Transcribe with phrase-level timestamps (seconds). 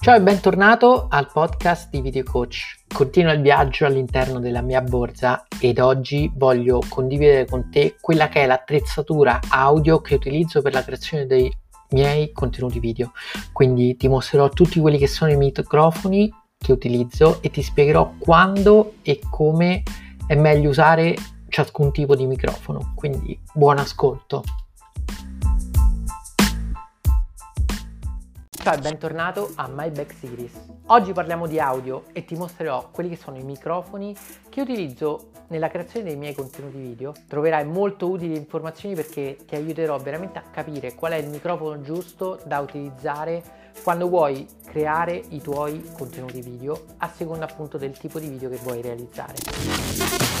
[0.00, 2.84] Ciao e bentornato al podcast di Video Coach.
[2.86, 8.44] Continuo il viaggio all'interno della mia borsa ed oggi voglio condividere con te quella che
[8.44, 11.52] è l'attrezzatura audio che utilizzo per la creazione dei
[11.90, 13.10] miei contenuti video.
[13.52, 18.94] Quindi ti mostrerò tutti quelli che sono i microfoni che utilizzo e ti spiegherò quando
[19.02, 19.82] e come
[20.28, 21.16] è meglio usare
[21.48, 22.92] ciascun tipo di microfono.
[22.94, 24.44] Quindi buon ascolto.
[28.68, 30.52] Ciao e bentornato a My Back Series.
[30.88, 34.14] Oggi parliamo di audio e ti mostrerò quelli che sono i microfoni
[34.50, 37.14] che utilizzo nella creazione dei miei contenuti video.
[37.26, 42.42] Troverai molto utili informazioni perché ti aiuterò veramente a capire qual è il microfono giusto
[42.44, 43.42] da utilizzare
[43.82, 48.56] quando vuoi creare i tuoi contenuti video a seconda appunto del tipo di video che
[48.56, 50.37] vuoi realizzare.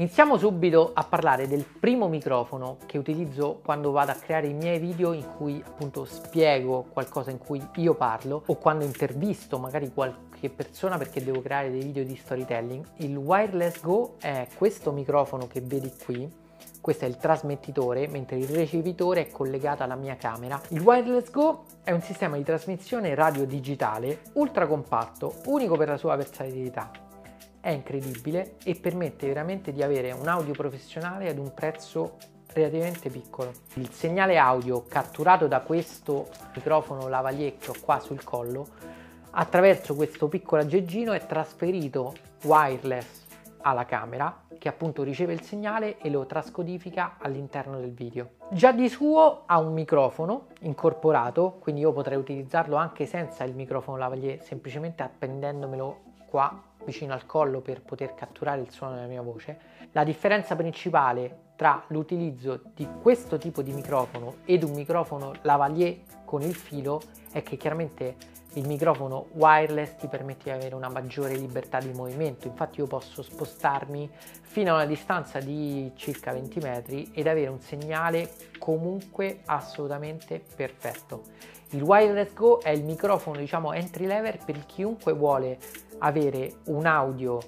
[0.00, 4.78] Iniziamo subito a parlare del primo microfono che utilizzo quando vado a creare i miei
[4.78, 10.48] video in cui appunto spiego qualcosa in cui io parlo o quando intervisto magari qualche
[10.48, 12.82] persona perché devo creare dei video di storytelling.
[12.96, 16.32] Il Wireless Go è questo microfono che vedi qui
[16.80, 20.58] questo è il trasmettitore, mentre il ricevitore è collegato alla mia camera.
[20.68, 25.98] Il Wireless Go è un sistema di trasmissione radio digitale ultra compatto, unico per la
[25.98, 27.08] sua versatilità
[27.60, 32.16] è incredibile e permette veramente di avere un audio professionale ad un prezzo
[32.52, 33.52] relativamente piccolo.
[33.74, 38.66] Il segnale audio catturato da questo microfono lavalier che ho qua sul collo
[39.32, 43.26] attraverso questo piccolo aggeggino è trasferito wireless
[43.62, 48.32] alla camera che appunto riceve il segnale e lo trascodifica all'interno del video.
[48.50, 53.96] Già di suo ha un microfono incorporato, quindi io potrei utilizzarlo anche senza il microfono
[53.96, 59.58] lavalier, semplicemente appendendomelo qua vicino al collo per poter catturare il suono della mia voce.
[59.92, 66.42] La differenza principale tra l'utilizzo di questo tipo di microfono ed un microfono lavalier con
[66.42, 67.00] il filo
[67.32, 72.48] è che chiaramente il microfono wireless ti permette di avere una maggiore libertà di movimento,
[72.48, 74.10] infatti io posso spostarmi
[74.40, 81.22] fino a una distanza di circa 20 metri ed avere un segnale comunque assolutamente perfetto.
[81.70, 85.58] Il Wireless Go è il microfono diciamo entry level per chiunque vuole
[86.00, 87.38] avere un audio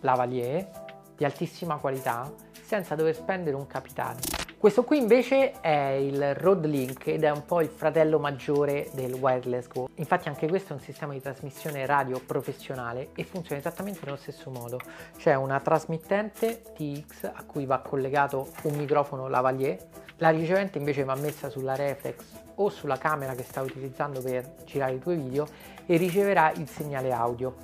[0.00, 0.68] lavalier
[1.16, 2.30] di altissima qualità
[2.62, 4.20] senza dover spendere un capitale.
[4.64, 9.12] Questo qui invece è il Rode Link ed è un po' il fratello maggiore del
[9.12, 9.90] Wireless Go.
[9.96, 14.50] Infatti anche questo è un sistema di trasmissione radio professionale e funziona esattamente nello stesso
[14.50, 14.80] modo.
[15.18, 19.76] C'è una trasmittente TX a cui va collegato un microfono lavalier,
[20.16, 24.94] la ricevente invece va messa sulla reflex o sulla camera che stai utilizzando per girare
[24.94, 25.46] i tuoi video
[25.86, 27.54] e riceverà il segnale audio.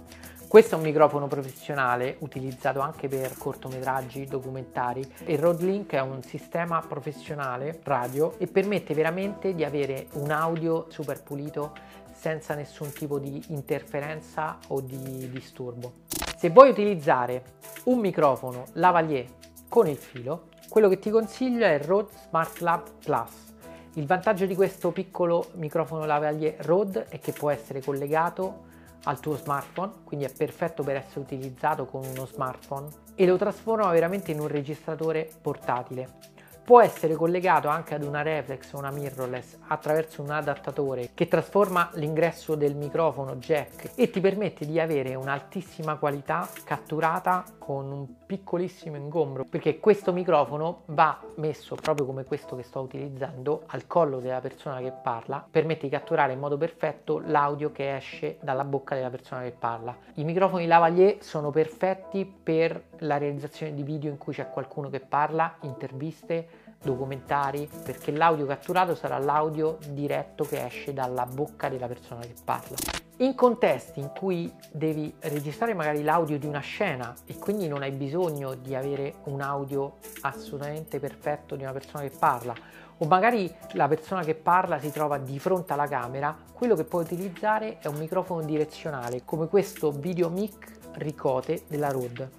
[0.50, 5.00] Questo è un microfono professionale utilizzato anche per cortometraggi, documentari.
[5.26, 10.86] Il Rode Link è un sistema professionale radio e permette veramente di avere un audio
[10.88, 11.72] super pulito
[12.12, 15.92] senza nessun tipo di interferenza o di disturbo.
[16.36, 17.44] Se vuoi utilizzare
[17.84, 19.26] un microfono lavalier
[19.68, 23.48] con il filo, quello che ti consiglio è il Rode Smart Lab Plus
[23.94, 28.68] il vantaggio di questo piccolo microfono lavalier Rode è che può essere collegato
[29.04, 33.90] al tuo smartphone, quindi è perfetto per essere utilizzato con uno smartphone e lo trasforma
[33.90, 36.18] veramente in un registratore portatile.
[36.62, 41.90] Può essere collegato anche ad una reflex o una mirrorless attraverso un adattatore che trasforma
[41.94, 48.94] l'ingresso del microfono jack e ti permette di avere un'altissima qualità catturata con un piccolissimo
[48.94, 54.38] ingombro perché questo microfono va messo proprio come questo che sto utilizzando al collo della
[54.38, 59.10] persona che parla permette di catturare in modo perfetto l'audio che esce dalla bocca della
[59.10, 64.32] persona che parla i microfoni lavalier sono perfetti per la realizzazione di video in cui
[64.32, 71.26] c'è qualcuno che parla interviste documentari, perché l'audio catturato sarà l'audio diretto che esce dalla
[71.26, 73.09] bocca della persona che parla.
[73.20, 77.90] In contesti in cui devi registrare magari l'audio di una scena e quindi non hai
[77.90, 82.54] bisogno di avere un audio assolutamente perfetto di una persona che parla,
[82.96, 87.02] o magari la persona che parla si trova di fronte alla camera, quello che puoi
[87.02, 92.38] utilizzare è un microfono direzionale come questo Video Mic Ricote della Rode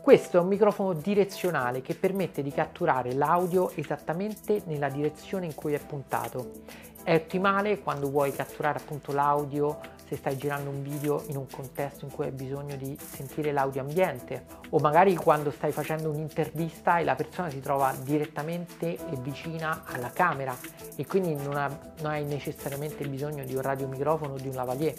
[0.00, 5.74] questo è un microfono direzionale che permette di catturare l'audio esattamente nella direzione in cui
[5.74, 6.62] è puntato.
[7.02, 9.78] È ottimale quando vuoi catturare appunto l'audio
[10.08, 13.82] se stai girando un video in un contesto in cui hai bisogno di sentire l'audio
[13.82, 19.82] ambiente o magari quando stai facendo un'intervista e la persona si trova direttamente e vicina
[19.84, 20.56] alla camera
[20.96, 21.68] e quindi non, ha,
[22.00, 24.94] non hai necessariamente bisogno di un radiomicrofono o di un lavalier.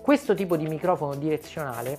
[0.00, 1.96] Questo tipo di microfono direzionale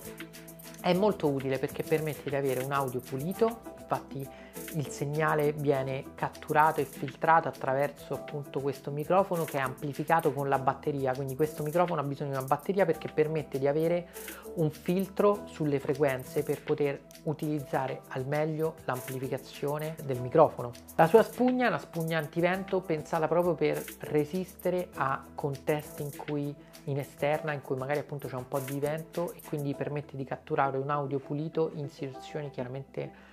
[0.82, 4.28] è molto utile perché permette di avere un audio pulito, infatti
[4.74, 10.58] il segnale viene catturato e filtrato attraverso appunto questo microfono che è amplificato con la
[10.58, 14.08] batteria, quindi questo microfono ha bisogno di una batteria perché permette di avere
[14.54, 20.72] un filtro sulle frequenze per poter utilizzare al meglio l'amplificazione del microfono.
[20.96, 26.54] La sua spugna è una spugna antivento pensata proprio per resistere a contesti in cui
[26.84, 30.24] in esterna in cui magari appunto c'è un po' di vento e quindi permette di
[30.24, 33.32] catturare un audio pulito in situazioni chiaramente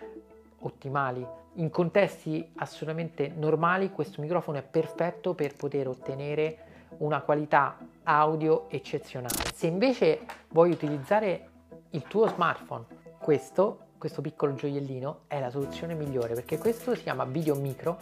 [0.61, 1.25] ottimali.
[1.55, 6.57] In contesti assolutamente normali questo microfono è perfetto per poter ottenere
[6.99, 9.35] una qualità audio eccezionale.
[9.53, 10.19] Se invece
[10.49, 11.49] vuoi utilizzare
[11.91, 12.85] il tuo smartphone,
[13.19, 17.97] questo, questo piccolo gioiellino è la soluzione migliore perché questo si chiama Video Micro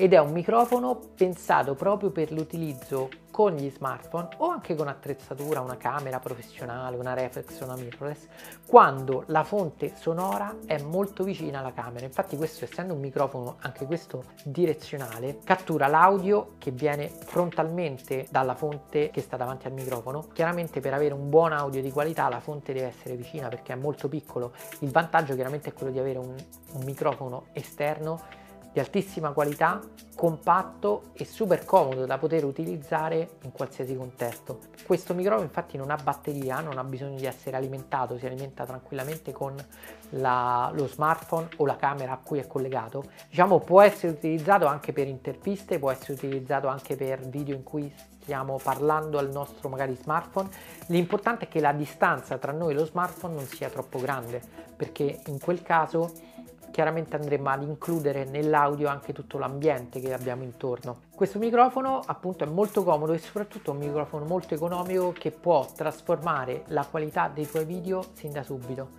[0.00, 5.60] ed è un microfono pensato proprio per l'utilizzo con gli smartphone o anche con attrezzatura,
[5.60, 8.26] una camera professionale, una reflex, una mirrorless,
[8.64, 12.06] quando la fonte sonora è molto vicina alla camera.
[12.06, 19.10] Infatti questo essendo un microfono, anche questo direzionale, cattura l'audio che viene frontalmente dalla fonte
[19.10, 20.28] che sta davanti al microfono.
[20.32, 23.76] Chiaramente per avere un buon audio di qualità la fonte deve essere vicina perché è
[23.76, 24.52] molto piccolo.
[24.80, 26.34] Il vantaggio chiaramente è quello di avere un,
[26.72, 29.80] un microfono esterno di altissima qualità,
[30.14, 34.58] compatto e super comodo da poter utilizzare in qualsiasi contesto.
[34.84, 39.32] Questo microfono infatti non ha batteria, non ha bisogno di essere alimentato, si alimenta tranquillamente
[39.32, 39.54] con
[40.10, 43.04] la, lo smartphone o la camera a cui è collegato.
[43.28, 47.92] Diciamo può essere utilizzato anche per interviste, può essere utilizzato anche per video in cui
[48.20, 50.48] stiamo parlando al nostro magari smartphone.
[50.88, 54.42] L'importante è che la distanza tra noi e lo smartphone non sia troppo grande,
[54.76, 56.12] perché in quel caso
[56.78, 61.00] chiaramente andremo ad includere nell'audio anche tutto l'ambiente che abbiamo intorno.
[61.12, 66.62] Questo microfono appunto è molto comodo e soprattutto un microfono molto economico che può trasformare
[66.68, 68.90] la qualità dei tuoi video sin da subito.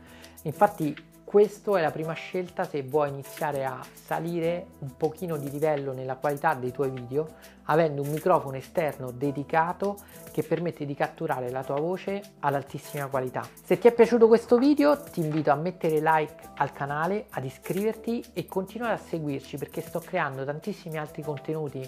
[0.42, 0.94] Infatti
[1.30, 6.16] questa è la prima scelta se vuoi iniziare a salire un pochino di livello nella
[6.16, 7.36] qualità dei tuoi video
[7.66, 9.96] avendo un microfono esterno dedicato
[10.32, 13.48] che permette di catturare la tua voce all'altissima qualità.
[13.64, 18.24] Se ti è piaciuto questo video ti invito a mettere like al canale, ad iscriverti
[18.34, 21.88] e continuare a seguirci perché sto creando tantissimi altri contenuti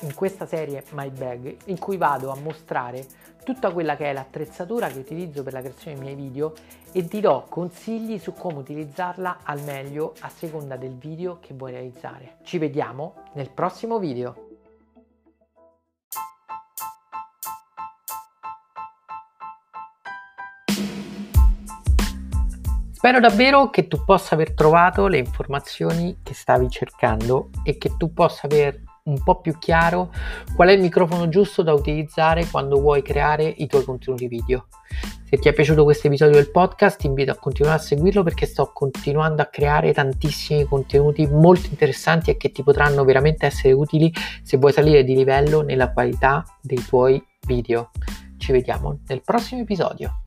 [0.00, 3.06] in questa serie My Bag in cui vado a mostrare
[3.42, 6.52] tutta quella che è l'attrezzatura che utilizzo per la creazione dei miei video
[6.92, 11.72] e ti do consigli su come utilizzarla al meglio a seconda del video che vuoi
[11.72, 12.36] realizzare.
[12.42, 14.48] Ci vediamo nel prossimo video.
[22.92, 28.12] Spero davvero che tu possa aver trovato le informazioni che stavi cercando e che tu
[28.12, 30.12] possa aver un po' più chiaro
[30.54, 34.66] qual è il microfono giusto da utilizzare quando vuoi creare i tuoi contenuti video.
[35.24, 38.44] Se ti è piaciuto questo episodio del podcast ti invito a continuare a seguirlo perché
[38.44, 44.12] sto continuando a creare tantissimi contenuti molto interessanti e che ti potranno veramente essere utili
[44.42, 47.90] se vuoi salire di livello nella qualità dei tuoi video.
[48.36, 50.21] Ci vediamo nel prossimo episodio.